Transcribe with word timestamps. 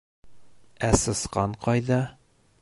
«Ә 0.87 0.89
сысҡан 1.03 1.55
ҡайҙа?» 1.67 2.03